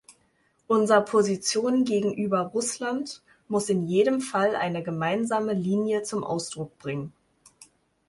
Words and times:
Unser 0.65 1.01
Position 1.01 1.83
gegenüber 1.85 2.39
Russland 2.41 3.21
muss 3.47 3.69
in 3.69 3.83
jedem 3.85 4.19
Fall 4.19 4.55
eine 4.55 4.81
gemeinsame 4.81 5.53
Linie 5.53 6.01
zum 6.01 6.23
Ausdruck 6.23 6.75
bringen. 6.79 7.13